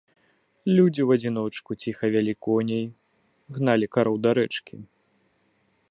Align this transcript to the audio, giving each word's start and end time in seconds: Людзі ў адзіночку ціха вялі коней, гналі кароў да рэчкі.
Людзі 0.77 1.01
ў 1.03 1.09
адзіночку 1.19 1.71
ціха 1.85 2.05
вялі 2.15 2.33
коней, 2.47 2.85
гналі 3.59 3.85
кароў 3.99 4.15
да 4.25 4.29
рэчкі. 4.41 4.75